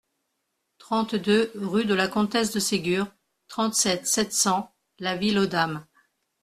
[0.79, 3.05] trente-deux rue de la Comtesse de Ségur,
[3.47, 5.85] trente-sept, sept cents, La Ville-aux-Dames